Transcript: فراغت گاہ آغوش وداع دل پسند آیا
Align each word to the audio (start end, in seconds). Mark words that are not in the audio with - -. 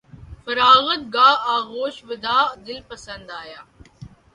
فراغت 0.43 1.01
گاہ 1.15 1.35
آغوش 1.55 1.95
وداع 2.07 2.45
دل 2.65 2.79
پسند 2.89 3.27
آیا 3.41 3.61